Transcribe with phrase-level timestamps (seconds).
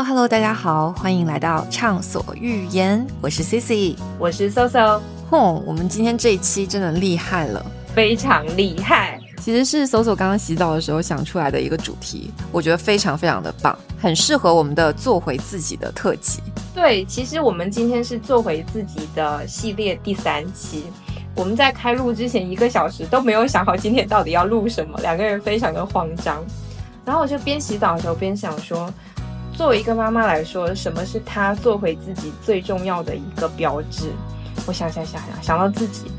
[0.00, 4.98] Hello Hello，大家好，欢迎来到畅所欲言，我是 Cici，我是 Soso。
[5.28, 7.62] 哼，我们今天这一期真的厉害了，
[7.94, 9.20] 非常厉害。
[9.42, 16.40] 其实是 Soso 刚刚洗澡的时候想出来的一个主题，我觉得非常非常的棒，很适合我们的做回自己的特辑。
[16.74, 20.84] 对，其实我们今天是做回自己的系列第三期。
[21.36, 26.42] 我们在开录之前一个小时都没有想好今天到底要录什么，两个人非常的慌张。
[27.04, 28.92] 然后我就边洗澡的时候边想说，
[29.60, 34.10] 作为一个妈妈来说，什么是她做回自己最重要的一个标志？
[34.66, 36.10] 我想想想想，想到自己，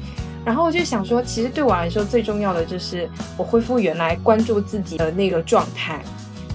[0.46, 6.04] 然后我就想说，其实对我来说最重要的就是我恢复原来关注自己的那个状态。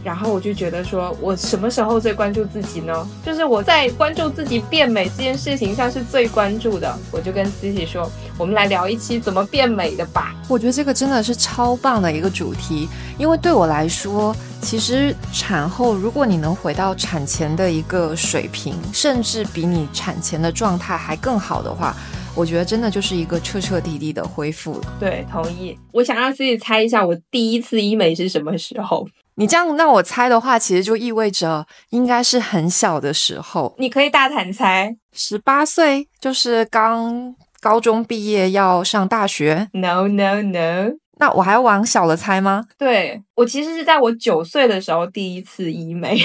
[0.06, 3.09] 然后我就觉得说，我什么时候最关注自己呢？
[3.24, 6.97] 就是我在关注自己变美这件事情上是最关注的。
[7.10, 10.33] 我就跟思琪说，我们来聊一期怎么变美的吧。
[10.48, 12.88] 我觉得这个真的是超棒的一个主题，
[13.19, 21.97] 因为对我来说，其实产后如果你能回到产前的一个水平，甚至比你产前的状态还更好的话，
[22.36, 24.83] 我觉得真的就是一个彻彻底底的恢复了。
[25.00, 25.77] 对，同意。
[25.91, 29.05] 我想让思琪猜一下，我第一次医美是什么时候？
[29.39, 33.75] 你这样让我猜的话，其实就意味着应该是很小的时候。
[33.79, 39.69] 你可以大胆猜，十八岁，就是刚高中毕业要上大学。
[39.75, 42.67] No No No，那我还要往小了猜吗？
[42.79, 46.19] 对我其实是在我九岁的时候第一次医美。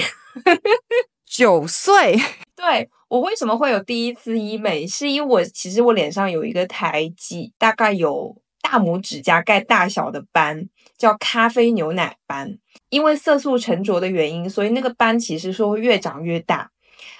[1.28, 2.18] 九岁，
[2.56, 4.86] 对我为什么会有第一次医美？
[4.86, 8.36] 是因为我其实我脸上有一个胎记，大概有。
[8.64, 10.68] 大拇指甲盖大小的斑
[11.02, 12.56] 叫咖啡牛奶斑，
[12.88, 16.70] 因为色素沉着的原因，所以那个斑其实说会越长越大。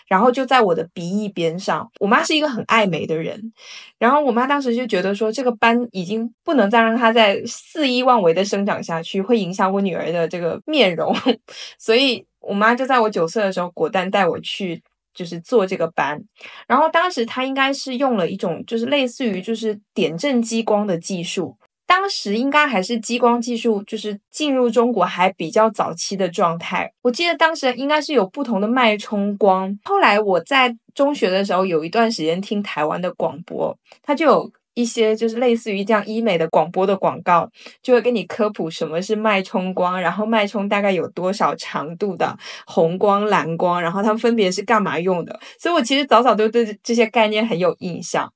[0.06, 1.90] 然后就在我的鼻翼边上。
[1.98, 3.52] 我妈是一个很爱美的人，
[3.98, 11.12] 然后我妈当时就觉得说这个斑已经不能再让它在肆意妄为的生长下去，会影响我女儿的这个面容，
[11.76, 14.80] 所以我妈就在我九岁的时候果断带我去。
[15.14, 16.18] 就是做这个斑，
[16.66, 21.54] 然后当时他应该是用了一种就是类似于就是点阵激光的技术，
[21.92, 26.90] 当时应该还是激光技术就是进入中国还比较早期的状态。
[27.02, 29.78] 我记得当时应该是有不同的脉冲光。
[29.84, 34.50] 后来我在中学的时候有一段时间听台湾的广播，它就有。
[34.74, 37.46] 一些就是类似于这样医美的广播的广告，
[37.82, 42.34] 就会跟你科普什么是脉冲光，然后脉冲大概有多少长度的
[42.66, 45.38] 红光、蓝光，然后它们分别是干嘛用的。
[45.58, 48.32] 所以我其实早早都对这些概念很有印象。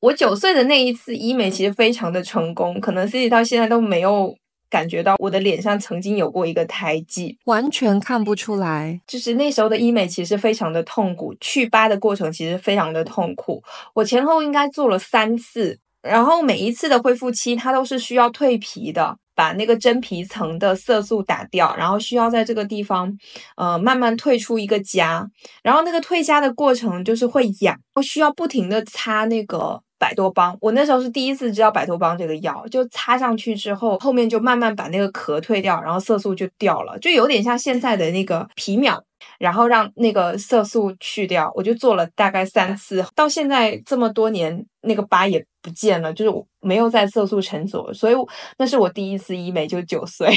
[0.00, 4.36] 我九岁的那一次医美其实非常的成功，可能自己到现在都没有。
[4.70, 9.00] 感觉到我的脸上曾经有过一个胎记，完全看不出来。
[9.06, 13.62] 就是那时候的医美其实非常的痛苦，去疤的过程其实非常的痛苦。
[13.94, 23.10] 我前后应该做了三次，然后每一次的恢复期它都是需要蜕皮的，把那个真皮层的色素打掉，然后需要在这个地方
[23.56, 25.26] 呃慢慢退出一个痂，
[25.62, 29.80] 然后那个退痂的过程就是会痒，需要不停的擦那个。
[29.98, 39.02] 百多邦，我那时候是第一次知道百多邦这个药，就擦上去之后，后面就慢慢把那个壳退掉，然后色素就掉了，就有点像现在的那个皮秒，
[39.38, 41.50] 然后让那个色素去掉。
[41.54, 48.14] 我就做了大概三次，到现在这么多年，那个疤也不见了，就是我没有再色素沉着，所以
[48.58, 50.30] 那是我第一次医美，就九岁。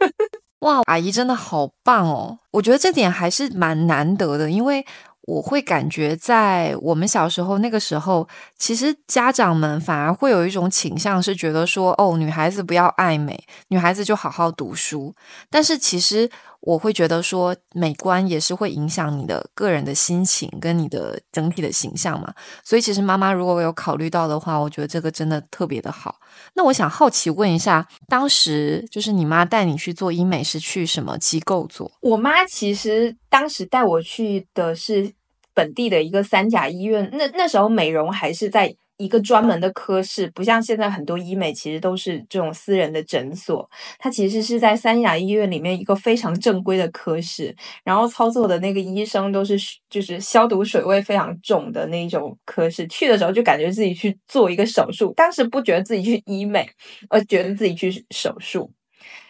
[0.60, 2.38] 哇，阿姨真的好棒哦！
[2.52, 4.84] 我觉得这点还是蛮难得的，因为。
[5.26, 15.14] 我会感觉，在我们小时候那个时候，其实家长们反而会有一种倾向，是觉得说，哦，女孩子不要爱美，女孩子就好好读书。
[15.48, 16.28] 但是其实
[16.66, 22.34] 我会觉得说，美观也是会影响你的个人的心情跟你的整体的形象嘛。
[22.62, 26.16] 所以其实妈妈如果有考虑到的话，我觉得这个真的特别的好。
[26.54, 31.92] 那我想好奇问一下，当时就是你妈带你去做医美是去什么机构做？
[32.00, 35.12] 我妈其实当时带我去的是。
[35.56, 43.68] 本地的一个三甲医院，那那时候美容还是在一个专门的科室，不像现在很多医美其实都是这种私人的诊所。
[43.98, 47.54] 它其实是在三甲医院里面一个非常正规的科室，
[47.84, 49.56] 然后操作的那个医生都是
[49.90, 52.86] 就是消毒水味非常重的那种科室。
[52.86, 56.68] 去的时候就感觉自己去做一个手术，当时不觉得自己去医美，
[57.08, 58.70] 而觉得自己去手术。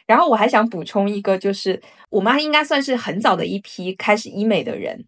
[0.07, 1.81] 然后我还想补充一个，就是
[2.11, 5.07] 我妈应该算是很早的一批开始医美的人。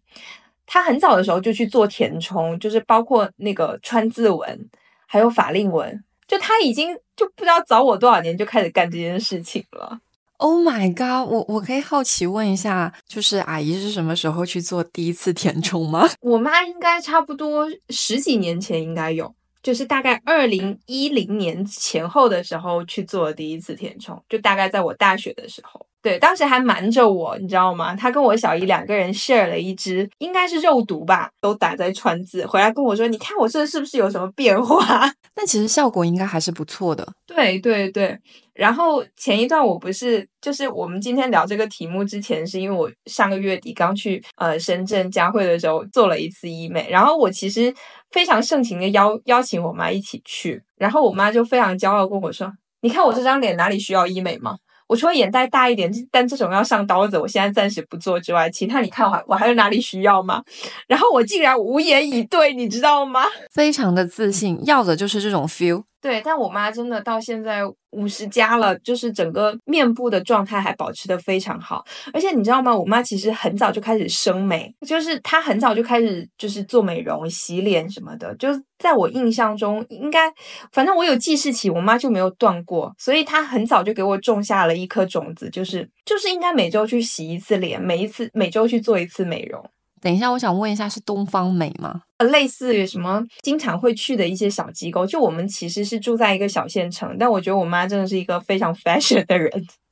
[0.67, 4.69] 他很早的时候就去做填充，就是包括那个川字纹，
[5.07, 9.99] 还有法令纹，就他已经就不知道早我多少年就开始干这件事情了。
[10.39, 11.27] Oh my god！
[11.27, 16.07] 我我可以好奇问一下，就是阿姨是什么时候去做第一次填充吗？
[16.21, 25.86] 我妈应该差不多十几年前应该有，就是大概二零一零年前后的时候去做第一次填充，就大概在我大学的时候。
[26.01, 27.95] 对，当时还瞒着我，你知道吗？
[27.95, 37.05] 他跟我小姨两个人 share 了一支，应该是肉毒吧，都打在川字，回来跟我说：“你看我这是不是有什么变化？” 但其实效果应该还是不错的。
[37.25, 38.17] 对对对。
[38.53, 47.73] 然后前一段我不是，就是我们今天聊这个题目之前，是因为我上个月底刚去呃深圳佳慧的时候做了一次医美，然后我其实
[48.11, 52.51] 非常盛情的邀邀请我妈一起去，然后我妈就非常骄傲跟我说
[52.81, 54.55] ：“你看我这张脸哪里需要医美吗？”
[54.87, 60.41] 我除了眼袋大一点，但这种要上刀子，我现在暂时不做之外，其他你看我我还有哪里需要吗？
[60.87, 63.25] 然后我竟然无言以对，你知道吗？
[63.51, 65.83] 非常的自信，要的就是这种 feel。
[65.99, 71.83] 对，但我妈真的到现在五十加了，就是整个面部的状态还保持的非常好。
[72.13, 72.75] 而且你知道吗？
[72.75, 78.33] 我妈其实很早就开始生美，就是她很早就开始就是做美容、洗脸什么的。
[78.35, 80.31] 就在我印象中，应该
[80.71, 82.93] 反正我有记事起，我妈就没有断过。
[82.99, 89.67] 所以她很早就给我种下了一颗种子，就是就是应该每周去洗一次脸，每一次每周去做一次美容。
[90.01, 92.01] 等一下，我想问一下，是东方美吗？
[92.31, 95.05] 类似于什么经常会去的一些小机构。
[95.05, 99.51] 就我们其实是住在一个小县城，但我觉得我妈真的是一个非常 fashion 的人。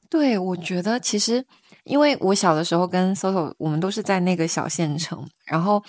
[0.09, 1.43] 对，我觉得其实
[1.83, 5.83] 因为我小的时候跟 Soso，我们都是在那个小县城，然后。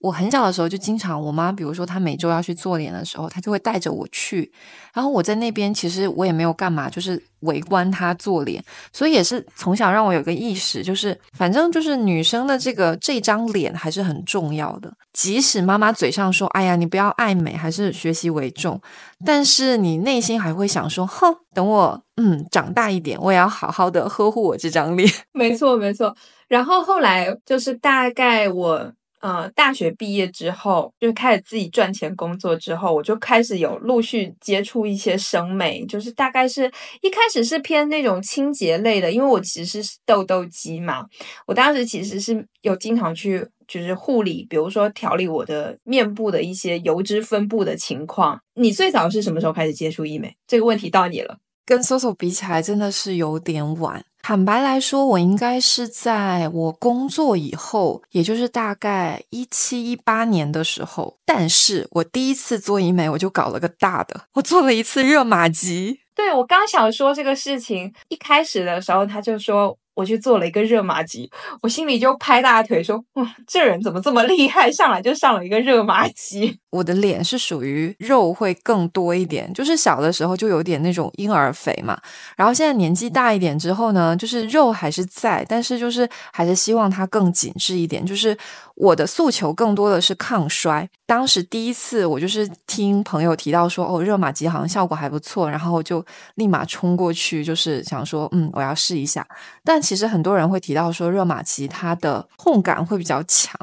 [0.00, 4.52] 我很小的时候就经常，我妈比如说她每周要去做脸的时候，她就会带着我去。
[4.94, 8.62] 然后我在那边其实我也没有干嘛，就是围观她做脸。
[8.92, 14.92] 所以也是从小让我有个意识，就是反正就是女生的这个这张脸还是很重要的。
[15.12, 18.80] 即使妈妈嘴上说：“哎呀，你不要爱美，还是学习为重。”
[19.26, 26.14] 但是你内心还会想说：“哼，等我嗯长大一点，我也要好好的呵护我这张脸。”没错，没错。
[26.46, 28.92] 然后后来就是大概我。
[29.20, 36.70] 呃，大学毕业之后就是开始自己赚钱工作之后，我就开始有陆续接触一些生美，就是大概是
[37.00, 41.04] 一开始是偏那种清洁类的，因为我其实是痘痘肌嘛，
[41.46, 48.40] 我当时其实是有经常去就是护理，比如说调理我的面部的一些油脂分布的情况。
[48.54, 50.36] 你最早是什么时候开始接触医美？
[50.46, 51.38] 这个问题到你了。
[51.66, 54.04] 跟 Soso 比起来，真的是有点晚。
[54.28, 61.16] 坦白来说，我应该是在我工作以后，也就是大概一七一八年的时候。
[61.24, 66.00] 但是我第一次做医美，我就搞了个大的，我做了一次热玛吉。
[66.14, 69.74] 对我刚想说这个事情，一开始的时候他就说。
[69.98, 71.28] 我去做了一个热玛吉，
[71.60, 74.70] 我心里就拍大腿说：“哇，这人怎么这么厉害？
[74.70, 82.00] 上来就上了一个热玛吉。”我的脸是属于肉会更多一点，就是小的时候就有点那种婴儿肥嘛。
[82.36, 88.06] 然后现在年纪大一点之后呢，就是肉还是在，但是就是还是希望它更紧致一点。
[88.06, 88.36] 就是
[88.76, 90.88] 我的诉求更多的是抗衰。
[91.06, 96.04] 当时第一次我就是听朋友提到说：“哦，热玛吉好像效果还不错。”然后就
[96.36, 99.26] 立马冲过去，就是想说：“嗯，我要试一下。”
[99.64, 103.58] 但其实很多人会提到说，热玛吉它的痛感会比较强，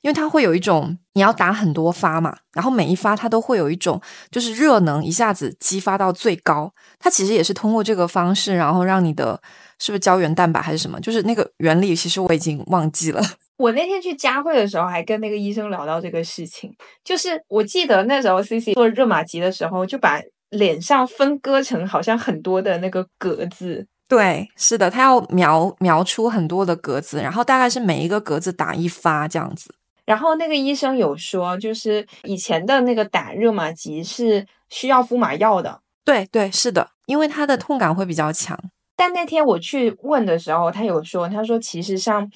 [0.00, 6.74] 因为它会有一种你要打很多发嘛，然后每一发它都会有一种就是热能一下子激发到最高。
[6.98, 9.40] 它其实也是通过这个方式，然后让你的
[9.78, 13.22] 是不是胶原蛋白还是什么，就是那个原理，其实我已经忘记了。
[13.58, 16.74] 我那天去佳慧的时候，还跟那个医生聊到这个事情，
[17.04, 20.20] 就是我记得那时候 C C 做热玛吉的时候，就把
[20.50, 23.86] 脸上分割成好像很多的那个格子。
[24.08, 29.74] 对，是的，他要描描出很多的格子，然后大概是每一个格子打一发这样子。
[30.06, 35.82] 然后那个医生有说，就是以前的那个打热玛吉是需要敷麻药的。
[36.02, 38.58] 对对，是的，因为它的痛感会比较强。
[38.96, 42.28] 但那天我去问的时候，他有说，他说其实上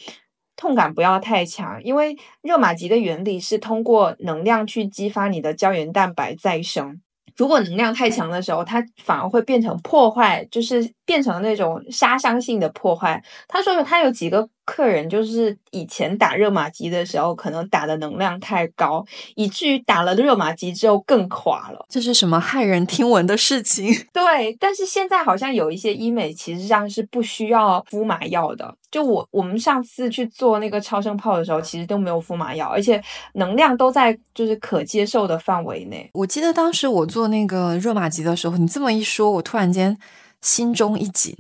[0.55, 7.01] 痛感不要太强，因为热玛吉的原理是通过能量去激发你的胶原蛋白再生。
[7.37, 13.23] 如果能量太强的时候，它反而会变成破坏，就是变成那种杀伤性的破坏。
[13.49, 14.49] 他说他有几个。
[14.65, 19.05] 客人就是以前打热玛吉的时候，可能打的能量太高，
[19.35, 21.85] 以至于打了热玛吉之后更垮了。
[21.89, 23.93] 这是什么骇人听闻的事情？
[24.13, 28.75] 对，但是现在好像有一些医美其实上是不需要敷麻药的。
[28.91, 33.03] 就我我们上次去做那个超声炮的时候，其实都没有敷麻药，而且
[33.35, 36.09] 能量都在就是可接受的范围内。
[36.13, 39.97] 我记得当时我做那个热玛吉的时候，你这么一说，我突然间
[40.43, 41.35] 心中一紧。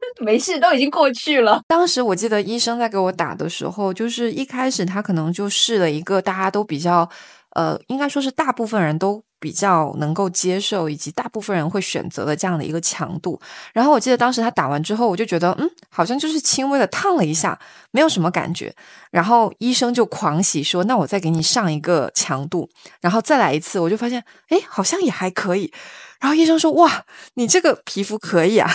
[0.20, 1.62] 没事，都已经过去了。
[1.66, 7.08] 当时我记得医生在给我打的时候，就是一开始他可能就试了一个大家都比较，
[7.50, 13.40] 呃，应该说是大部分人都比较能够接受，以及大部分人会选择的这样的一个强度。
[13.72, 17.58] 然后我记得当时他打完之后，我就觉得，嗯，好像就是轻微的烫了一下，
[17.90, 18.72] 没有什么感觉。
[19.10, 22.70] 然后医生就狂喜说：“那我再给你上一个强度，
[23.00, 25.72] 然后再来一次。”我就发现，哎，好像也还可以。
[26.20, 28.70] 然后医生说：“哇，你这个皮肤可以啊。”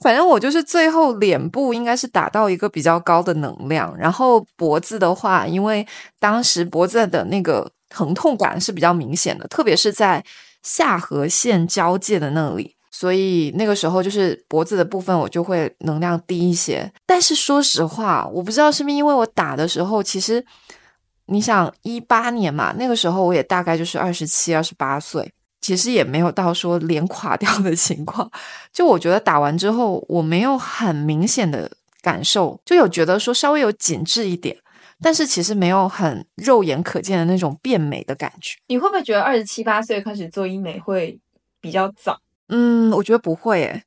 [0.00, 5.86] 反正我就是最后脸部应该是达到一个比较高的能量，然后脖子的话，因为
[6.18, 10.24] 当时脖子的那个疼痛感是比较明显的，特别是在
[10.62, 16.90] 下颌线交界的那里，所以那个时候就是脖子的部分我就会能量低一些。
[17.04, 20.42] 但是说实话，我不知道是不是因为我打的时候，其实
[21.26, 25.30] 你想一八年嘛，那个时候我也大概就是二十七、二十八岁。
[25.60, 28.30] 其实也没有到说脸垮掉的情况，
[28.72, 34.56] 就我觉得打完之后，我没有很明显的感受，就有觉得说稍微有紧致一点，
[35.02, 38.56] 但是其实没有很肉眼可见的那种变美的感觉。
[38.68, 41.18] 你会不会觉得二十七八岁开始做医美会
[41.60, 42.18] 比较早？
[42.48, 43.84] 嗯，我觉得不会诶。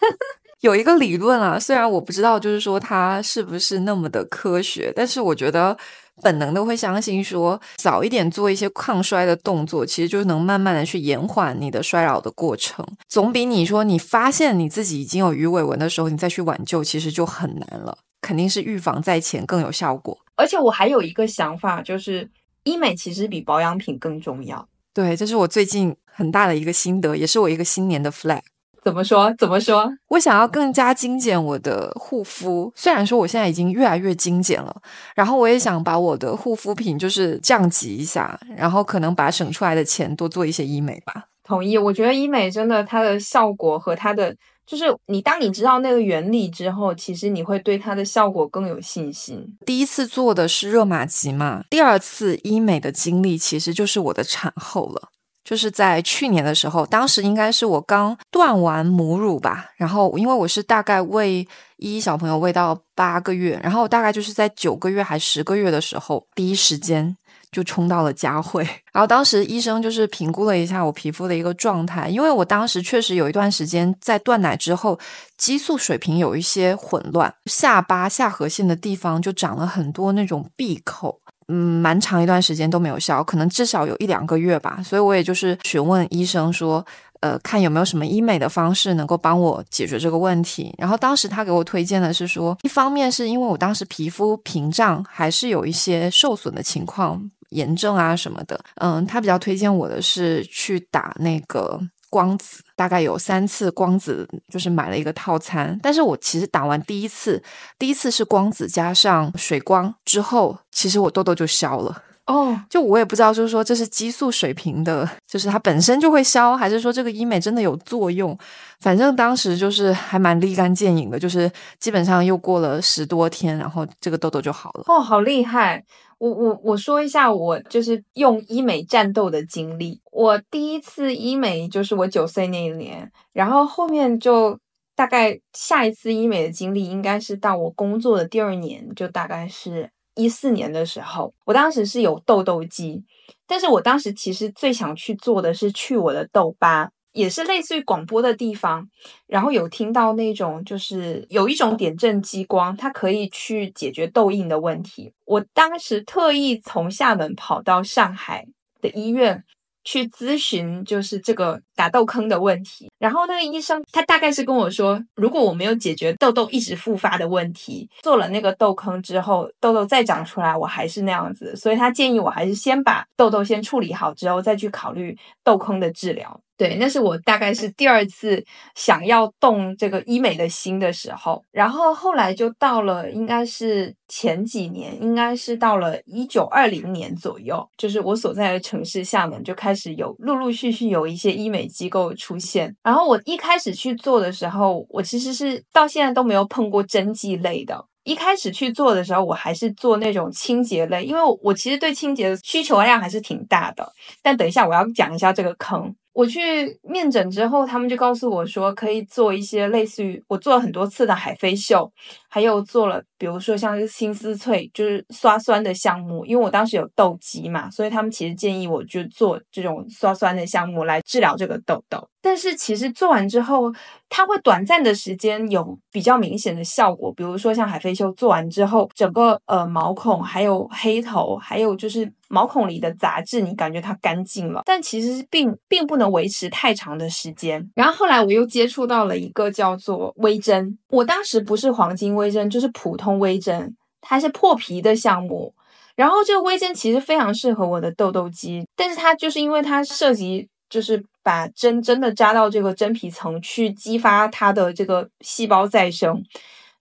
[0.60, 5.76] 有一个理论啊，虽然我不知道就是说它是不是那么的科学，但是我觉得。
[6.22, 17.98] 本能的会相信说，早一点做一些抗衰的动作，其实就能慢慢的去延缓你的衰老的过程，总比你说你发现你自己已经有鱼尾纹的时候，你再去挽救，其实就很难了。
[18.22, 20.18] 肯定是预防在前更有效果。
[20.34, 22.28] 而且我还有一个想法，就是
[22.64, 24.66] 医美其实比保养品更重要。
[24.92, 28.40] 对，这是我最近很大的一个心得，也是我一个新年的 flag。
[28.86, 29.34] 怎么说？
[29.36, 29.92] 怎么说？
[30.10, 34.80] 我想要更加精简我的护肤，虽然说我现在已经越来越精简了，
[35.16, 41.24] 然后我也想把我的护肤品就是降级一下，然后可能把省出来的钱多做一些医美吧。
[41.42, 44.32] 同意，我觉得医美真的它的效果和它的
[44.64, 49.44] 就是你当你知道那个原理之后，其实你会对它的效果更有信心。
[49.66, 55.08] 第一次做的是热玛吉嘛，第二次医美的经历其实就是我的产后了。
[55.46, 67.16] 就是在去年的时候，当时应该是我刚断完母乳吧，然后因为我是大概喂一小朋友喂到八个月，然后大概就是在九个月还十个月的时候，第一时间
[67.52, 74.98] 就冲到了佳慧， 然后当时医生就是评估了一下我皮肤的一个状态，因为我当时确实有一段时间在断奶之后，
[75.38, 81.20] 激素水平有一些混乱，下巴下颌线的地方就长了很多那种闭口。
[81.48, 84.80] 嗯，蛮长一段时间都没有消，可能至少有一两个月吧。
[84.84, 86.84] 所以我也就是询问医生说，
[87.20, 90.74] 呃，看有没有什么医美的方式能够帮我解决这个问题。
[90.76, 98.58] 然后当时他给我推荐的是说，一方面是因为我当时皮肤屏障还是有一些受损的情况，炎症啊什么的。
[98.76, 101.80] 嗯，他比较推荐我的是去打那个。
[102.10, 105.78] 光子大概有三次光子，就是买了一个套餐。
[105.82, 107.42] 但是我其实打完第一次，
[107.78, 112.02] 第一次是光子加上水光之后，其实我痘痘就消了。
[112.26, 118.36] 哦，就我也不知道，就是说这是激素水平的，就是它本身就会消，还是说这个医美真的有作用？
[118.80, 121.48] 反正当时就是还蛮立竿见影的，就是
[121.78, 124.82] 基本上又过了十多天，然后这个痘痘就好了。
[124.88, 125.84] 哦，好厉害！
[126.18, 130.00] 我我我说一下我就是用医美战斗的经历。
[130.10, 134.58] 我第一次医美就是我九岁那一年，然后后面就
[134.94, 141.34] 大概下一次医美的经历应该是到我工作的第二年，就大概是一四年的时候。
[141.44, 143.04] 我当时是有痘痘肌，
[143.46, 146.90] 但是我当时其实最想去做的是去我的痘疤。
[147.16, 148.88] 也是类似于广播的地方，
[149.26, 155.12] 然后有听到那种就是有一种点阵激光，它可以去解决痘印的问题。
[155.24, 158.46] 我当时特意从厦门跑到上海
[158.80, 159.42] 的医院。
[159.88, 176.40] 去咨询就是这个打痘坑的问题，然后那个医生他大概是跟我说，如果我没有解决痘痘一直复发的问题，做了那个痘坑之后，痘痘再长出来，我还是那样子，所以他建议我还是先把痘痘先处理好之后，再去考虑痘坑的治疗。
[176.58, 178.42] 对，那是我大概是第二次
[178.74, 192.74] 想要动这个医美的心的时候，然后后来就到了应该是前几年，应该是到了一九二零年左右，就是我所在的城市厦门就开始有陆陆续续有一些医美机构出现。
[192.86, 197.84] 然后我一开始去做的时候，我其实是到现在都没有碰过针剂类的。
[198.04, 203.92] 一开始去做的时候，我还是做那种清洁类，因为我其实对清洁的需求量还是挺大的。
[204.22, 205.92] 但等一下我要讲一下这个坑。
[206.16, 206.40] 我去
[206.82, 211.92] 面诊之后，他们就告诉我说，可以做一些类似于我做了很多次的海飞秀，
[212.26, 216.24] 还有做了，比如说像是新丝翠，就是刷酸的项目。
[216.24, 222.08] 因为我当时有痘肌嘛，所以他们其实建议我就做这种刷酸的项目来治疗这个痘痘。
[222.22, 223.72] 但是其实做完之后，
[224.08, 234.62] 它会短暂的时间有比较明显的效果，比如说像海飞秀做完之后，整个呃毛孔还有黑头，还有就是毛孔里的杂质，你感觉它干净了。
[234.64, 237.70] 但其实并并不能维持太长的时间。
[237.74, 245.54] 然后后来我又接触到了一个叫做微针，我当时不是黄金微针，就是普通微针，它是破皮的项目。
[245.94, 251.04] 然后这个微针其实非常适合我的痘痘肌，但是它就是因为它涉及就是。
[251.26, 256.22] 把针真的扎到这个真皮层去激发它的这个细胞再生。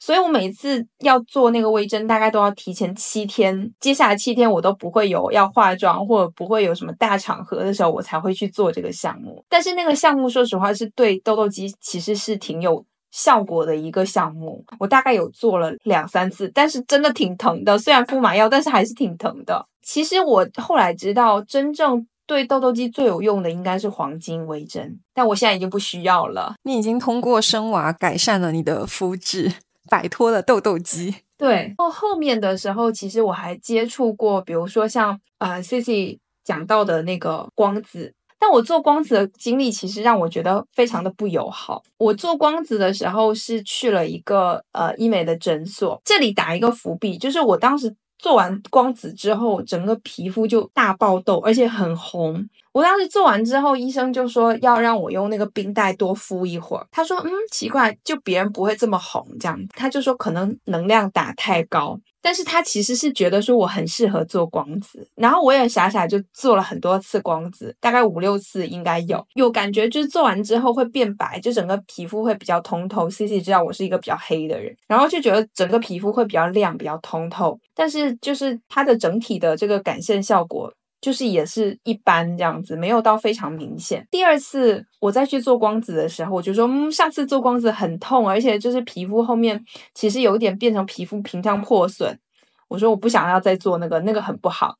[0.05, 3.73] 所以我每次要做那个微针，大概都要提前七天。
[3.79, 9.43] 接下来七天我都不会有要化妆或者不会有什么大场合的时候，我才会去做这个项目。
[9.49, 14.63] 但是那个项目，说实话是对痘痘肌其实是挺有效果的一个项目。
[14.77, 17.75] 我大概有做了两三次，但是真的挺疼的。
[17.75, 19.65] 虽然敷麻药，但是还是挺疼的。
[19.81, 26.53] 其实我后来知道，真正对痘痘肌最有用的应该是黄金微针，但我现在已经不需要了。
[26.61, 29.51] 你已经通过生娃改善了你的肤质。
[29.89, 31.15] 摆脱了痘痘肌。
[31.37, 41.83] 对，后后面的时候，其实我还接触过，比如说像呃 C C 讲到的那个光子，但我做光子的经历其实让我觉得非常的不友好。
[41.97, 47.95] 我做光子的时候是去了一个呃医美的诊所，这里打一个伏笔，就是我当时。
[48.17, 52.47] 做完光子之后，整个皮肤就大爆痘，而且很红。
[52.71, 56.85] 我当时做完之后，医生就说要让我用那个冰袋多敷一会儿。
[56.91, 61.97] 他说：“嗯，奇怪，就别人不会这么红这样。”他就说可能能量打太高。
[62.25, 73.07] 但是他其实是觉得说我很适合做光子，然后我也傻傻就做了很多次光子，大概五六次应该有，有感觉就是做完之后会变白，就整个皮肤会比较通透。
[73.07, 80.73] C C 知道我是一个比较黑的人，然后就觉得整个皮肤会比较亮、比较通透，但是就是它的整体的这个感线效果。
[81.01, 84.07] 就是也是一般这样子，没有到非常明显。
[84.09, 92.19] 第二次我再去做光子的时候，我就说，嗯，上次做光子很痛，而且就是皮肤后面其实有一点变成皮肤屏障破损。
[92.67, 94.75] 我说我不想要再做那个，那个很不好。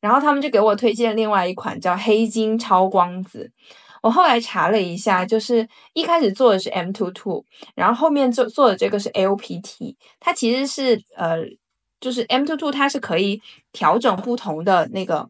[0.00, 3.50] 然后他们就给我推荐另外一款叫黑金超光子。
[4.02, 7.44] 我后来查了一下，就是一开始做的是 M two two，
[7.74, 11.38] 然后后面做做的这个是 L P T，它其实是呃，
[11.98, 15.28] 就是 M two two 它是可以调整不同的那个。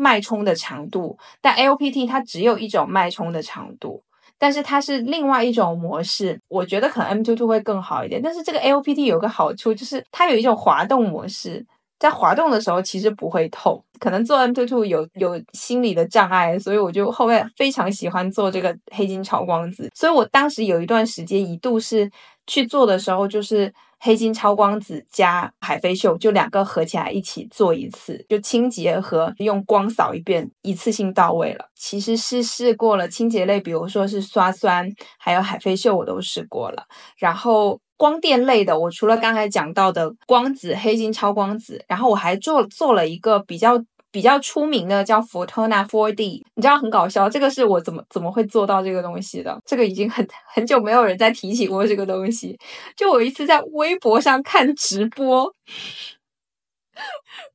[0.00, 4.00] 脉冲的长度，但 AOPT 它只有一种脉冲的长度，
[4.38, 6.40] 但是它是另外一种模式。
[6.46, 11.66] 我觉得可能 M22 会更好一点，但是这个 AOPT 有个好处，就是它有一种滑动模式，
[11.98, 13.84] 在滑动的时候其实不会痛。
[13.98, 19.90] 可能做 M22 有有心理的障碍，所以我就后面非常喜欢做这个黑金超光子。
[19.92, 22.08] 所以我当时有一段时间一度是
[22.46, 23.74] 去做的时候，就是。
[24.00, 31.66] 黑金超光子加海飞秀，就两个合起来一起做一次，就清洁和用光扫一遍，一次性到位了。
[31.74, 36.84] 其实是试过了清洁类，比如说是刷酸，还有海飞秀，我都试过了。
[37.18, 43.82] 然后光电类的，我除了刚才讲到的光子黑金超光子，然后我还做做了一个比较。
[44.10, 49.58] 比较出名的叫 Photona 4D，你知道很搞笑，这个是我怎么怎么会做到这个东西的？
[49.66, 52.58] 这个已经很很久没有人再提起过这个东西。
[52.96, 55.52] 就我一次在微博上看直播，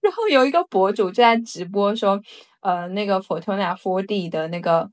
[0.02, 2.22] 然后有一个博主就在直播说，
[2.62, 4.90] 呃，那个 Photona 4D 的那个。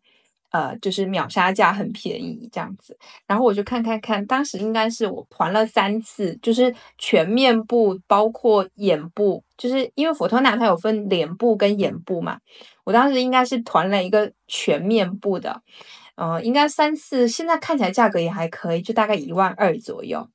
[0.53, 12.38] 呃，就是秒杀价很便宜这样子，然后我就看看看，当时应该是我团了三次，就是全面部包括眼部，就是因为佛托纳它有分脸部跟眼部嘛，
[12.85, 15.61] 我当时应该是团了一个全面部的，
[16.16, 20.27] 呃，应该三次，现在看起来价格也还可以，就大概一万二左右，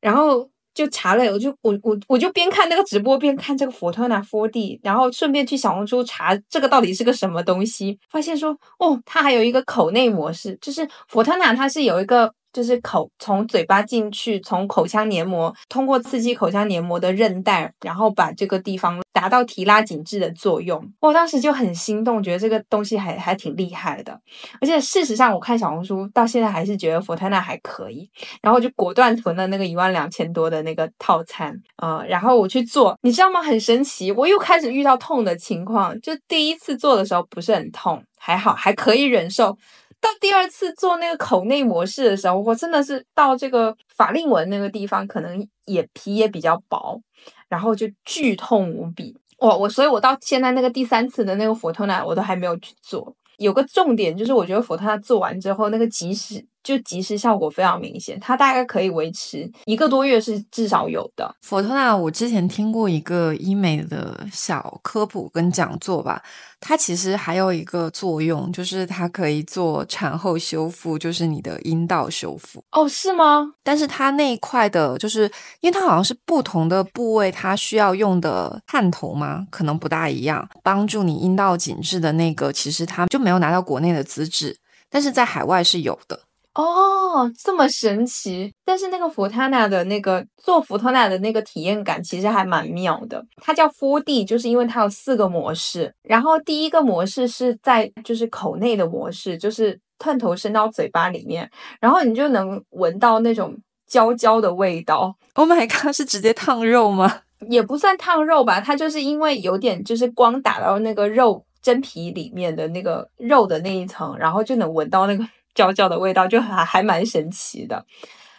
[0.00, 0.50] 然后。
[0.76, 12.30] 就查了，我就我我我就边看那个直播边看这个 Fortuna 4D，然后顺便去小红书查这个到底是个什么东西，发现说哦，它还有一个口内模式，就是 Fortuna 它是有一个。
[12.56, 20.82] 就是口从嘴巴进去，从口腔黏膜通过刺激口腔黏膜的韧带，然后把这个地方达到提拉紧致的作用。
[21.00, 24.18] 我当时就很心动，觉得这个东西还还挺厉害的。
[24.58, 28.08] 而且事实上，我看小红书到现在还是觉得佛泰纳还可以，
[28.40, 32.02] 然后就果断囤了那个一万两千多的那个套餐啊。
[32.08, 33.42] 然后我去做，你知道吗？
[33.42, 36.00] 很神奇，我又开始遇到痛的情况。
[36.00, 39.58] 就第一次做的时候不是很痛，还好还可以忍受。
[40.00, 47.00] 到第二次做那个口内模式的时候，我真的是到这个法令纹那个地方，可能也皮也比较薄，
[47.48, 49.16] 然后就剧痛无比。
[49.38, 53.14] 我我，所以我到现在那个第三次的那个佛头奶，我都还没有去做。
[53.38, 56.46] 有个重点就是，我觉得佛头奶做完之后，那个即使。
[56.66, 61.32] 就即时效果非常明显，它大概可以维持一个多月是至少有的。
[61.40, 66.20] 佛托纳，我之前听过一个医美的小科普跟讲座吧，
[66.58, 72.60] 它其实还有一个作用，就是它可以做产后修复，就是你的阴道修复。
[72.72, 73.52] 哦，是吗？
[73.62, 80.48] 但是它那一块的，就是因为它好像是不同的部位，它需要用的探头嘛，可能不大一样。
[80.64, 84.58] 帮助你阴道紧致的那个，其实它就没有拿到国内的资质，
[84.90, 86.18] 但是在海外是有的。
[86.56, 88.50] 哦，这么神奇！
[88.64, 93.22] 但是那个福塔纳的那个做福塔纳的那个体验感其实还蛮妙的。
[93.36, 95.94] 它叫 4D，就是因为它有四个模式。
[96.02, 103.54] 然后第一个模式是在就是口内的模式，就是探头伸到嘴巴里面，然后你就能闻到那种
[103.86, 105.14] 焦焦的味道。
[105.34, 107.20] Oh my god，是直接烫肉吗？
[107.50, 115.22] 也不算烫肉吧，它就是因为有点就是光打到那个肉真皮里面的那个肉的那一层，然后就能闻到那个。
[115.56, 117.84] 焦焦的味道就还还蛮神奇的，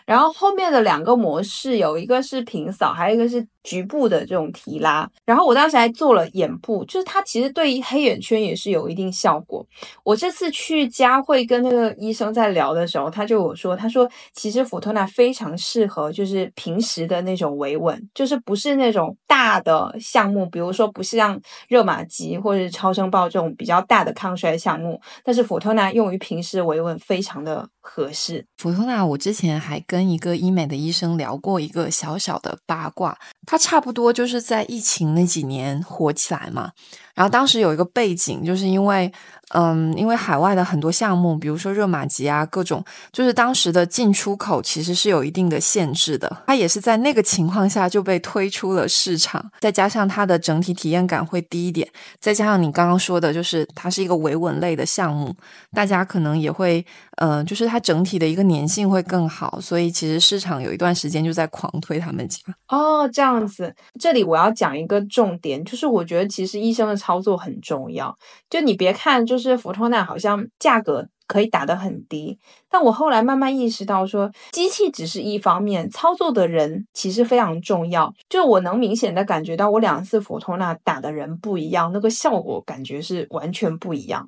[0.07, 3.47] 然后后面的两个模式有一个是平扫，还有一个是。
[3.67, 9.67] 局部的这种提拉，然后我当时还做了眼部，就是它其实对于黑眼圈也是有一定效果。
[10.05, 28.45] 我这次去佳慧跟那个医生在聊的时候，他就有说，他说其实福托纳非常适合就是平时的那种维稳，就是不是那种大的项目，比如说不是像热玛吉或者是超声炮这种比较大的抗衰项目，但是福托纳用于平时维稳非常的合适。
[28.55, 33.57] 福托纳，我之前还跟跟一个医美的医生聊过一个小小的八卦，他。
[33.57, 36.71] 差不多就是在疫情那几年火起来嘛，
[37.15, 39.11] 然后当时有一个背景，就是因为。
[39.53, 42.83] 嗯，因为海外的很多项目，比如说热玛吉啊，各种
[43.13, 46.43] 就是当时的进出口其实是有一定的限制的。
[46.47, 51.87] 它也是在那个情况下就被推出了市场，再加上它的整体体验感会低一点，
[52.19, 55.33] 再加上你刚刚说的，就是它是一个维稳类的项目，
[55.71, 62.39] 大家可能也会，呃，就是它整体的一个粘性会更好，所以其实市场有一段时间就在狂推他们家。
[62.67, 68.13] 哦，这样子，这里我要讲一个重点，就是我觉得其实医生的操作很重要，
[68.49, 69.36] 就你别看就。
[69.37, 78.11] 就是福托纳好像价格可以打得很低，但我后来慢慢意识到，说机器只是一方面，操作的人其实非常重要。
[78.27, 84.27] 就我能明显的感觉到，我两次福托纳打的人不一样，那个效果感觉是完全不一样。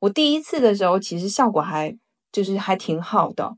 [0.00, 1.96] 我第一次的时候其实效果还
[2.32, 3.52] 就是还挺好的，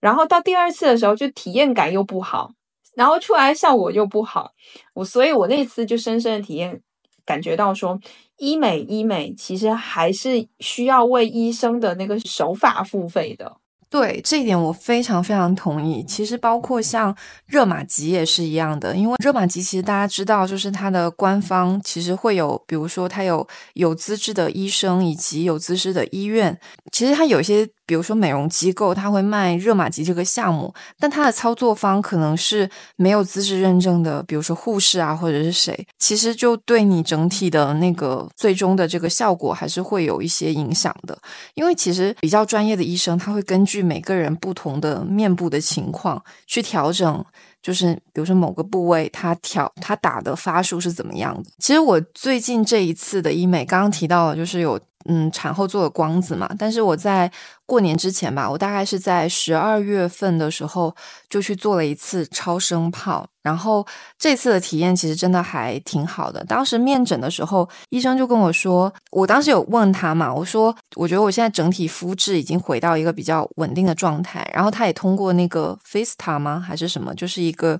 [0.00, 2.52] 然后到第二次的时候就体验感又不好，
[2.94, 4.52] 然后出来效果又不好。
[4.94, 6.80] 我所以，我那次就深深的体验
[7.28, 8.00] 感觉到说。
[8.40, 13.56] 医美，医美其实还是需要为医生的那个手法付费的。
[13.90, 16.04] 对这一点，我非常非常同意。
[16.04, 17.12] 其实包括像
[17.46, 26.56] 热玛吉也是一样的，因为热玛吉其实大家知道，就是它的官方其实会有，比如说它有有资质的医生以及有资质的医院。
[26.92, 27.68] 其实它有些。
[27.88, 41.16] 比如说美容机构，他会卖热玛吉这个项目，但他的操作方可能是没有资质认证的，比如说护士啊，或者是谁，其实就对你整体的那个最终的这个效果还是会有一些影响的。
[41.54, 47.24] 因为其实比较专业的医生，他会根据每个人不同的面部的情况去调整，
[47.62, 51.48] 就是比如说某个部位，他调他打的发数是怎么样的。
[51.58, 57.30] 其实我最近这一次的医美，刚刚提到了，就是有嗯产后做的光子嘛，但是我在。
[57.68, 60.96] 过年之前吧，我大概是在十二月份的时候
[61.28, 63.86] 就去做了一次超声炮，然后
[64.18, 66.42] 这次的体验其实真的还挺好的。
[66.46, 77.78] 当时面诊的时候，医生就跟我说，我当时有问他嘛，我说我觉得我现在整体肤质已经回到一个比较稳定的状态，然后他也通过那个 FaceTA 吗还是什么，就是一个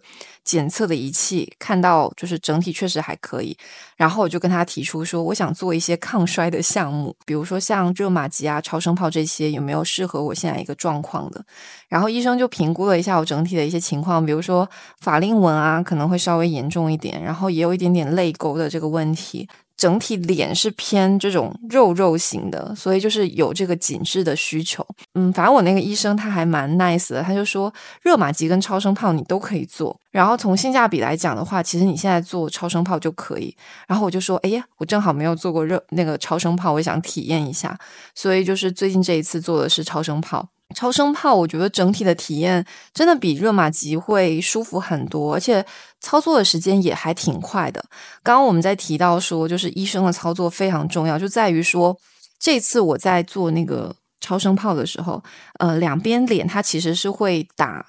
[0.49, 3.55] 检测的仪器，看到就是整体确实还可以。
[3.99, 11.45] 然后我就跟他提出说，我想做一些抗衰的项目，比如说像热玛吉啊、超声炮这些，有没有适合我现在一个状况的？
[11.91, 14.67] 然后医生就评估了一下我整体的一些情况，比如说
[15.03, 19.47] 法令纹啊，可能会稍微严重一点，然后也有一点点泪沟的这个问题。
[19.79, 24.85] 整体脸是偏这种肉肉型的，所以就是有这个紧致的需求。
[25.15, 29.99] 嗯，反正我那个医生他还蛮 nice 的，他就说热玛吉跟超声炮你都可以做。
[30.11, 33.57] 然后从性价比来讲的话，其实你现在做超声炮就可以。
[33.87, 37.79] 然后我就说，哎呀，我正好没有做过热那个超声炮，我想体验一下。
[38.17, 40.49] 所以就是最近这一次做的是超声炮。
[40.75, 42.63] 超声炮，我觉得整体的体验
[42.93, 45.65] 真的比热玛吉会舒服很多，而且
[46.01, 47.85] 操作的时间也还挺快的。
[48.23, 51.97] 刚刚我们在提到说，就是医生的操作非常重要，就在于说，
[52.39, 55.23] 这次我在做那个超声炮的时候，
[55.59, 57.87] 呃，两边脸它其实是会打，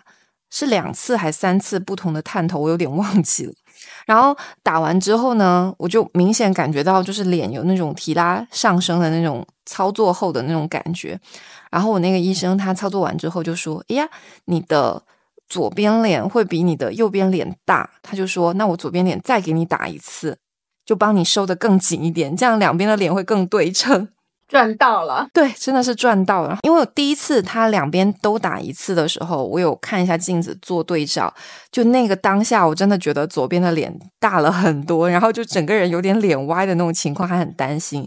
[0.50, 3.54] 是两次还三次不同的探头，我有点忘记了。
[4.06, 11.20] 然后打完之后呢，我就明显感觉到就是脸有那种提拉上升的那种操作后的那种感觉。
[11.70, 14.10] 然后我那个医生他操作完之后就说：“哎呀，
[14.46, 15.02] 你的
[15.50, 20.38] 左边脸会比你的右边脸大。”他就说：“那我左边脸再给你打一次，
[20.86, 24.10] 就帮你收的更紧一点，这样两边的脸会更对称。”
[24.50, 26.58] 赚到了，对，真的是赚到了。
[26.64, 31.32] 因为我第一次他两边都打一次的时候，我有看一下镜子做对照，
[31.72, 38.06] 就那个当下，我真的觉得左边的脸大了很多，然后就整个人有点脸歪的那种情况，还很担心。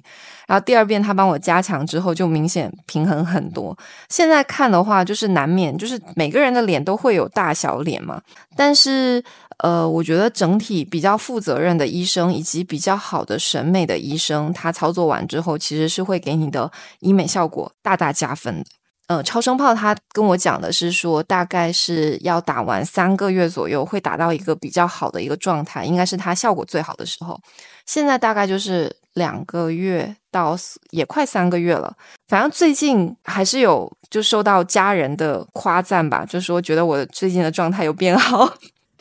[0.48, 3.78] 然后第二遍他帮我加强之后，就明显平衡很多。
[4.08, 8.20] 现在看的话，就是难免就是每个人的脸都会有大小脸嘛，
[8.56, 9.22] 但是。
[9.62, 18.64] 呃，我觉得整体比较负责任的医生，以及比较好的审美的医生，他操作完之后，其实是会给你的医美效果大大加分的。
[19.06, 27.38] 呃，超声炮他跟我讲的是说，大概是要打完三个月左右，会达到一个比较好的一个状态，应该是它效果最好的时候。
[27.86, 30.56] 现在大概就是两个月到
[30.90, 31.94] 也快三个月了，
[32.26, 38.52] 反正最近还是有就受到家人的夸赞吧，就说觉得我最近的状态有变好。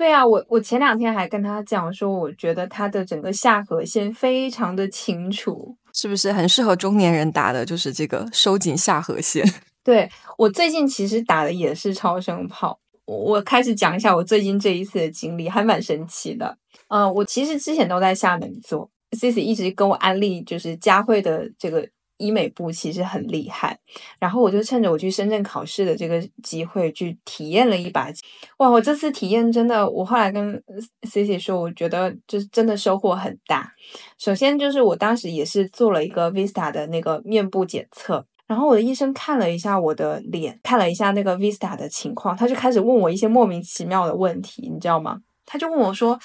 [0.01, 7.63] 对啊，我我前两天还跟他讲说，我觉得他的整个下颌线非常的清楚，是不是很适合中年人打的？
[7.63, 9.45] 就是这个收紧下颌线。
[9.85, 10.09] 对
[10.39, 16.57] 我最近其实打的也是超声炮，我我开始讲一下我最近这一次的经历，还蛮神奇的。
[16.87, 21.87] 嗯，我其实之前都在厦门做，Cici 一直跟我安利，就是佳慧的这个。
[22.21, 23.77] 医美部其实很厉害，
[24.19, 28.09] 然后我就趁着我去深圳考试的这个机会去体验了一把。
[28.57, 30.61] 哇，我这次体验真的，我后来跟
[31.03, 33.71] C C 说，我觉得就是真的收获很大。
[34.17, 45.19] 首先就是我当时也是做了一个 Vista 的那个面部检测，然后我的医生看了一下我的脸，看了一下那个 Vista 的情况，他就开始问我一些莫名其妙的问题，你知道吗？
[45.45, 46.17] 他就问我说：“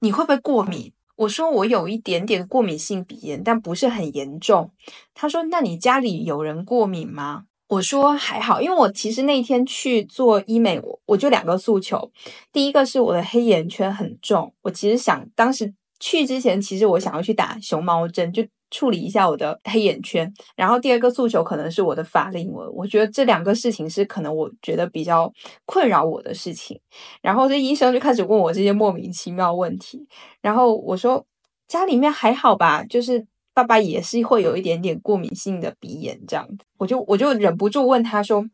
[0.00, 4.70] 你会不会过敏？”我说我有一点点过敏性鼻炎，但不是很严重。
[5.12, 12.10] 他说：“那你家里有人过敏吗？”我说：“还好，因为我其实那天去做医美，我我就两个诉求。
[12.50, 25.32] 第一个是我的黑眼圈很重，我其实想当时去之前，其实我想要去打熊猫针，就。”处理一下我的黑眼圈，然后第二个诉求可能是我的法令纹，我觉得这两个事情是可能我觉得比较
[25.66, 26.80] 困扰我的事情。
[27.20, 30.06] 然后这医生就开始问我这些莫名其妙问题，
[30.40, 31.26] 然后我说
[31.66, 38.44] 家里面还好吧，就是爸爸也是会有一点点过敏性的鼻炎这样子，我就我就忍不住问他说，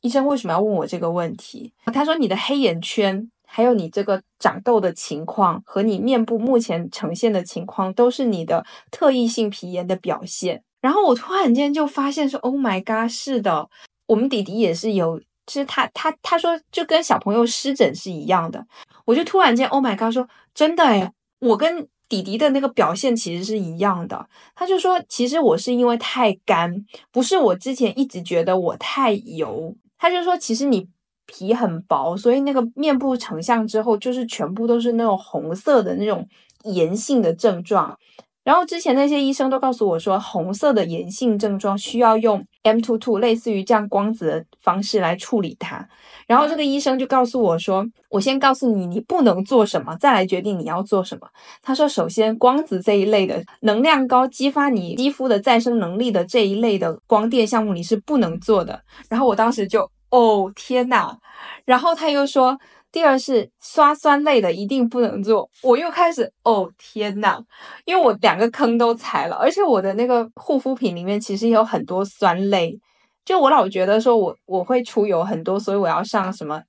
[0.00, 1.72] 医生为什么要问我这个问题？
[1.92, 3.30] 他说你的黑眼圈。
[3.56, 10.64] 还有你这个长痘的情况和你面部目前呈现的情况，都是你的特异性皮炎的表现。
[10.80, 13.68] 然后我突然间就发现说：“Oh my god，是的，
[14.08, 18.66] 我们弟弟也是有，就是他他他说就跟小朋友湿疹是一样的。”
[19.06, 24.28] 我就突然间 Oh my god，说真的诶我跟弟弟的那个表现其实是一样的。
[24.56, 30.88] 他就说：“其实我是因为太干，不是我之前一直觉得我太油。”他就说：“其实你。”
[31.26, 36.26] 皮很薄，所以那个面部成像之后，就是全部都是那种红色的那种
[36.64, 37.96] 炎性的症状。
[38.42, 45.88] 然后之前那些医生都告诉我说，红色的炎性症状需要用 M two two 类似于这样光子的方式来处理它。
[46.26, 51.26] 然后这个医生就告诉我说，我先告诉你你不能做什么，再来决定你要做什么。
[51.62, 58.78] 他说，首先光子这一类的能量高、激发你肌肤的再生能力的这一类的光电项目，你是不能做的。
[59.08, 59.90] 然后我当时就。
[60.14, 61.18] 哦天呐，
[61.64, 62.56] 然后他又说，
[62.92, 65.50] 第二是刷酸类的一定不能做。
[65.62, 67.42] 我又开始哦天呐，
[67.84, 72.78] 因为我两个坑都踩了，而且我的那个护肤品里面其实有很多酸类，
[73.24, 76.62] 就我老觉得说我我会出油很多，所以我要上什么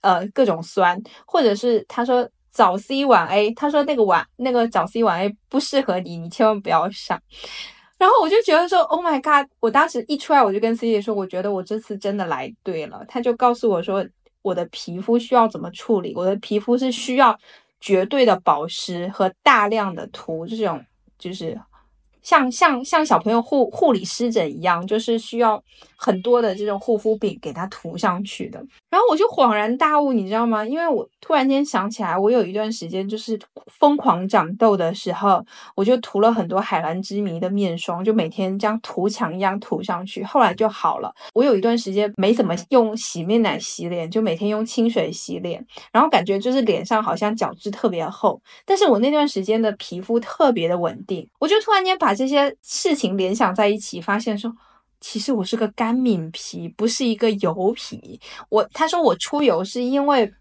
[0.00, 7.20] 呃各种酸，或者是他说早 C 晚 A，他说那个晚那个早 C 晚 A 不适合你，你千万不要上。
[7.98, 9.50] 然后我就觉得说，Oh my god！
[9.60, 13.04] 我当时一出来，我就跟 C 姐说，我觉得我这次真的来对了。
[13.08, 14.06] 他就告诉我说，
[14.42, 17.38] 我的皮肤需要怎么处理，我的皮肤是需要
[17.80, 20.82] 绝对的保湿和大量的涂这种，
[21.18, 21.60] 就是。
[22.22, 25.62] 像像像小朋友护护理湿疹一样，就是需要
[25.96, 28.58] 很多的这种护肤品给它涂上去的。
[28.90, 30.64] 然后我就恍然大悟，你知道吗？
[30.64, 41.12] 因为我突然间想起来，我有一段时间就是疯狂长痘的时候，我就涂了很多海蓝之谜的面霜，就每天像涂墙一样涂上去，后来就好了。
[41.34, 52.07] 我有一段时间没怎么用洗面奶洗脸，就每天用清水洗脸，然后感觉就是脸上好像角质特别厚，但是我那段时间的皮肤特别的稳定，我就突然间把。
[52.08, 54.50] 把这些事情联想在一起，发现说，
[54.98, 58.18] 其实我是个干敏皮，不是一个油皮。
[58.48, 60.32] 我他说我出油是因为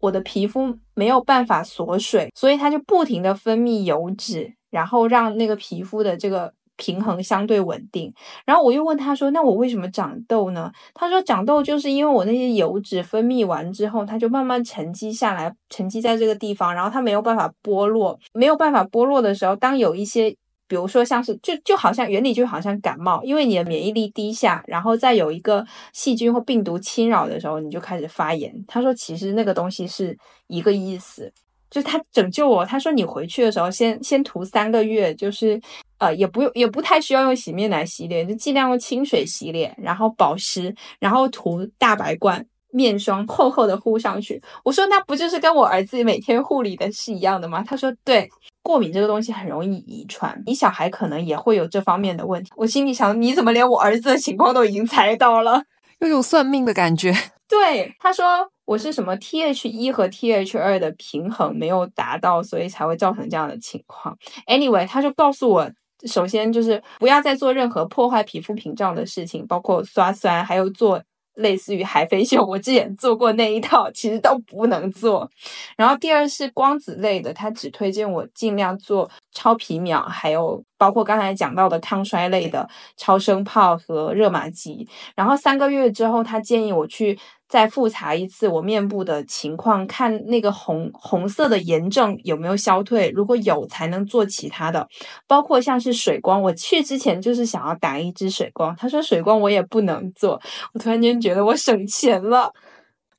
[0.00, 8.12] 我的皮肤没有办法锁水，所以它就不停的分泌油脂，然后让那个皮肤的这个平衡相对稳定。
[8.44, 10.70] 然后我又问他说，那我为什么长痘呢？
[10.92, 28.52] 他说长痘就是因为我那些油脂分泌完之后，它就慢慢沉积下来，沉积在这个地方，然后它没有办法剥落，没有办法剥落的时候，当有一些比如说像是就就好像原理就好像感冒，因为你的免疫力低下，然后再有一个细菌或病毒侵扰的时候，你就开始发炎。
[28.66, 31.32] 他说其实那个东西是一个意思，
[31.70, 32.64] 就他拯救我。
[32.64, 35.60] 他说你回去的时候先先涂三个月，就是
[35.98, 42.44] 呃也不用也不太需要用洗面奶洗脸，就尽量用清水洗脸，然后保湿，然后涂大白罐。
[42.74, 47.62] 面霜厚厚的敷上去，我说那不就是跟我儿子每天护理的是一样的吗？
[47.64, 48.28] 他说对，
[48.64, 52.50] 过敏这个东西很容易遗传，你小孩可能也会有这方面的问题。
[52.56, 55.62] 我心里想，你怎么连我儿子的情况都已经猜到了？
[56.00, 57.14] 有种算命的感觉。
[57.48, 58.24] 对，他说
[58.64, 64.16] 我是什么 T H 一和 T H 二的平衡没有达到，所以才会造成这样的情况。
[64.48, 65.70] Anyway，他就告诉我，
[66.06, 71.00] 首先就是不要再做任何破坏皮肤屏障的事情，包括刷酸，还有做。
[71.34, 75.30] 类似于海飞秀，我之前做过那一套，其实都不能做。
[75.76, 82.66] 然后第二是光子类的，他只推荐我尽量做超皮秒，还有包括刚才讲到的抗衰类的
[82.96, 84.88] 超声炮和热玛吉。
[85.14, 87.18] 然后三个月之后，他建议我去。
[87.46, 94.88] 再复查一次我面部的情况，看那个红红色的炎症有没有消退，如果有才能做其他的，
[95.28, 96.42] 包括像是水光。
[96.42, 100.40] 我去之前就是想要打一支水光，他说水光我也不能做，
[100.72, 102.52] 我突然间觉得我省钱了。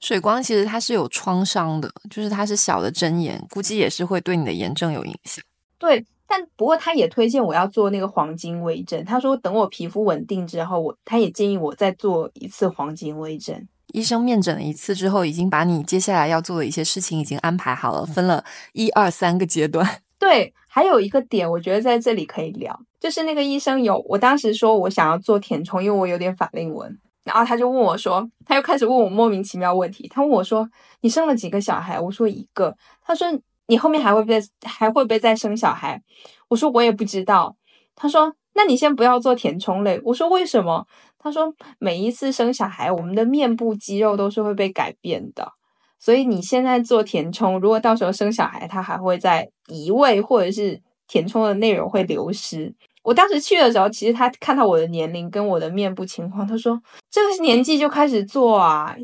[0.02, 5.42] 水光其实它是有创伤的，就是它是小的针眼，估计也是会对你的炎症有影响。
[5.78, 13.68] 对，但不过他也推荐我要做那个黄金微针，他说等我皮肤稳定之后，我他也建议我再做一次黄金微针。
[13.94, 19.88] 医生面诊了一次之后，已经把你接下来要做的一些事情已经安排好了，分了一二三个阶段。
[20.20, 30.68] 对，还有一个点，我觉得在这里可以聊，就是那个医生有，我当时说我想要做填充，因为我有点法令纹，然后他就问我说，他又开始问我莫名其妙问题，他问我说，
[31.02, 32.00] 你生了几个小孩？
[32.00, 32.76] 我说一个。
[33.06, 33.28] 他说
[33.68, 36.02] 你后面还会不会还会不会再生小孩？
[36.50, 37.56] 我说我也不知道。
[37.96, 40.02] 他说那你先不要做填充类。
[40.06, 40.88] 我说为什么？
[41.18, 45.52] 他说，每一次生小孩，我们的面部肌肉都是会被改变的，
[45.98, 52.72] 所以你现在做填充，如果到时候生小孩，它还会在移位，或者是填充的内容会流失。
[53.02, 58.96] 我当时去的时候，其实他看到我的年龄跟我的面部情况，他说这个年纪就开始做啊，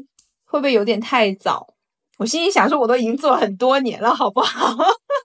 [0.45, 1.73] 会不会有点太早？
[2.21, 4.77] 我心里想说，我都已经做了很多年了，好不好？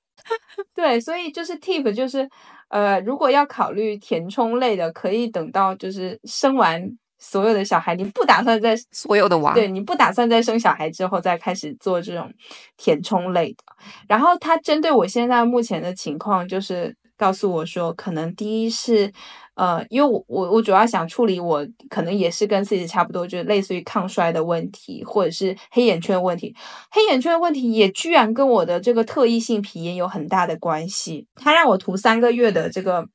[0.75, 2.27] 对，所以就是 tip 就是。
[2.69, 6.83] 呃，如果要考虑填充类的，可以等到就是生完
[7.17, 12.29] 所有的小孩，你不打算在所有的娃，对你不打算再生小孩之后再开始做这种
[12.77, 13.63] 填充类的。
[14.09, 19.13] 然后他针对我现在目前的情况，就是告诉我说，可能第一是。
[19.57, 26.55] 呃，因为我我我主要想处理我可能也是跟自己差不多，就是类似于抗衰的问题，或者是黑眼圈问题。
[26.91, 31.27] 黑眼圈的问题也居然跟我的这个特异性皮炎有很大的关系。
[31.37, 33.07] 他让我涂三个月的这个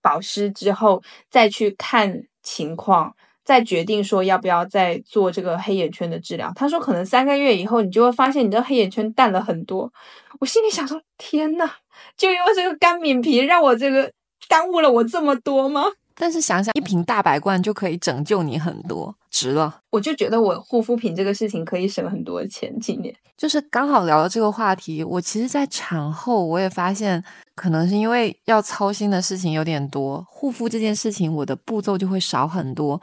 [0.00, 3.12] 保湿之后，再去看情况，
[3.44, 6.52] 再决定说要不要再做这个黑眼圈的治疗。
[6.54, 9.92] 他说可能三个月以后，你就会发现你的黑眼圈淡了很多。
[10.38, 11.68] 我心里想说，天呐，
[12.16, 14.12] 就因为这个干敏皮让我这个。
[14.48, 15.82] 耽误了我这么多吗？
[16.20, 19.82] 但是想想一瓶大白罐就可以拯救你很多，值了。
[19.90, 22.76] 我就觉得我护肤品这个事情可以省很多钱。
[22.80, 27.22] 今年就是刚好聊到这个话题，我其实，在产后我也发现，
[27.54, 33.00] 可能是因为要操心的事情有点多，护肤这件事情我的步骤就会少很多。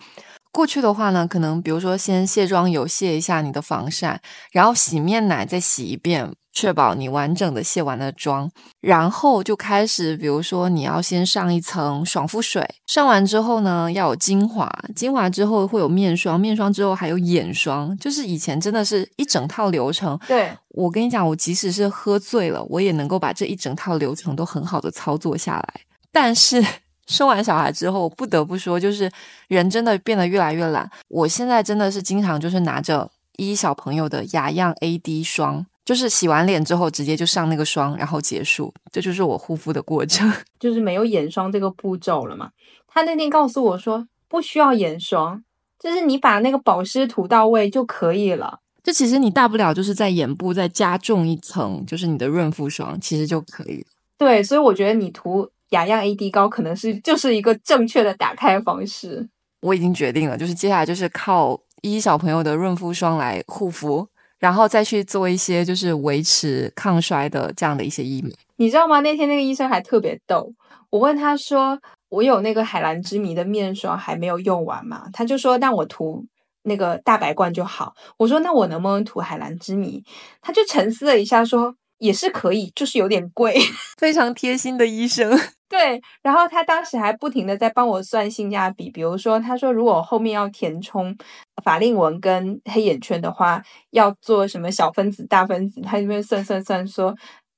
[0.51, 6.34] 过去的话呢，可能比如说先卸妆油卸一下你的防晒，然后洗面奶再洗一遍。
[6.56, 20.18] 确保你完整的卸完了妆，然后就开始，比如说你要先上一层爽肤水，上完之后呢，要有精华，精华之后会有面霜，面霜之后还有眼霜，就是以前真的是一整套流程。
[20.30, 25.82] 对我跟你讲，我即使是喝醉了，我也能够把这一整套流程都很好的操作下来。
[26.13, 26.65] 但是
[27.06, 29.12] 生完小孩之后，不得不说，就是
[29.50, 30.89] 人真的变得越来越懒。
[31.10, 35.65] 我现在真的是经常就是拿着一小朋友的雅漾 AD 霜。
[35.86, 42.50] 就是洗完脸之后直接就上那个霜，然后结束，这就是我护肤的过程， 就是没有眼霜这个步骤了嘛。
[42.88, 45.43] 他那天告诉我说不需要眼霜，
[45.80, 48.60] 就是你把那个保湿涂到位就可以了。
[48.84, 53.88] 就其实你大不了就是在眼部再加重一层，就是你的润肤霜，其实就可以了。
[54.17, 59.28] 对，所以我觉得你涂雅漾 AD 膏可能是就是一个正确的打开方式。
[59.62, 64.08] 我已经决定了，就是接下来就是靠依小朋友的润肤霜来护肤。
[64.45, 68.99] 然后再去做一些就是维持抗衰的这样的一些医美，你知道吗？
[68.99, 70.53] 那天那个医生还特别逗，
[70.91, 71.79] 我问他说
[72.10, 76.23] ：“我有那个海蓝之谜的面霜还没有用完嘛？”他就说：“那我涂
[76.62, 80.04] 那个大白罐就好。”我说：“那我能不能涂海蓝之谜？”
[80.43, 81.75] 他就沉思了一下说
[82.06, 83.56] ：“也是可以，就是有点贵。
[83.97, 85.37] 非常贴心的医生。
[85.67, 91.15] 对，然后他当时还不停的在帮我算性价比，比如说他说如果后面要填充
[91.63, 97.13] 法令纹跟黑眼圈的话，要做什么小分子、大分子，他这边算算算说，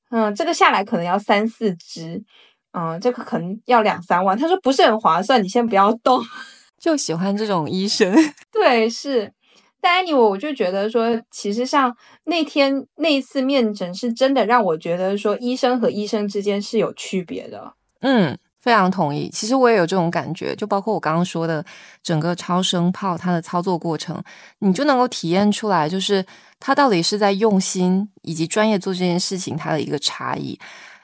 [0.09, 2.23] 嗯，这个下来可能要三四支，
[2.71, 4.37] 嗯，这个可能要两三万。
[4.37, 6.23] 他说不是很划算，你先不要动。
[6.79, 8.15] 就喜欢这种医生。
[8.51, 9.33] 对，是。
[9.89, 17.73] 但 anyway，我就觉得说，其实像那天那一次面诊，是真的让我觉得说，医生和医生之间是有区别的。
[18.01, 19.29] 嗯，非常同意。
[19.29, 21.63] 其实我也有这种感觉，就包括我刚刚说的
[22.03, 24.21] 整个超声炮它的操作过程，
[24.59, 26.25] 你就能够体验出来，就是
[26.59, 30.59] 它到底是在用心以及专业做这件事情它的一个差异。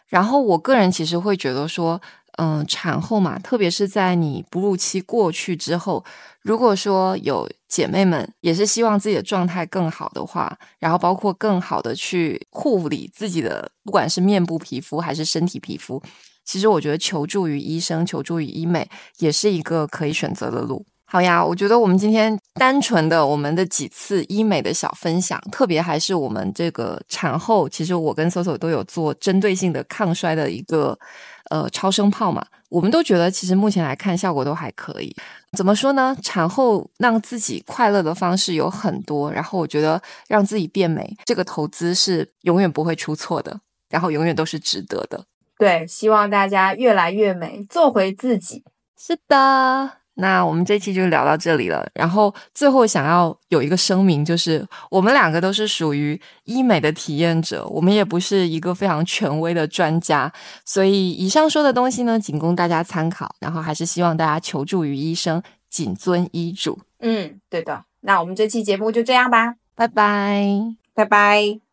[0.08, 2.02] 然后我个人其实会觉得说。
[2.38, 6.04] 嗯，产后嘛，特别是在你哺乳期过去之后，
[6.42, 16.02] 如果说有姐妹们也是希望自己的状态更好的话，然后包括更好的去护理自己的，不管是面部皮肤还是身体皮肤，
[16.44, 20.86] 其实我觉得求助于医生、求助于医美也是一个可以选择的路。
[21.14, 30.98] 好呀，我觉得我们今天单纯的我们的几次医美的小分享，特别还是我们这个产后，其实我跟 Soso 都有做针对性的抗衰的一个
[31.52, 35.16] 呃超声炮嘛，我们都觉得其实目前来看效果都还可以。
[35.56, 36.18] 怎么说呢？
[36.24, 45.24] 产后让自己快乐的方式有很多，然后我觉得让自己变美这个投资是永远不会出错的，然后永远都是值得的。
[45.60, 48.64] 对，希望大家越来越美，做回自己。
[48.98, 50.03] 是的。
[50.16, 51.86] 那我们这期就聊到这里了。
[51.94, 60.32] 然后最后想要有一个声明，就是我们两个都是属于医美的体验者，我们也不是一个非常权威的专家，
[60.66, 63.34] 所以以上说的东西呢，仅供大家参考。
[63.40, 66.80] 然后还是希望大家求助于医生，谨遵医嘱。
[67.00, 67.84] 嗯，对的。
[68.02, 71.73] 那我们这期节目就这样吧，拜拜，拜拜。